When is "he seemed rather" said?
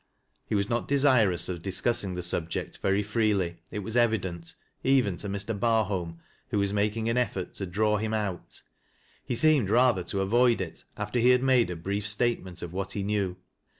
9.23-10.01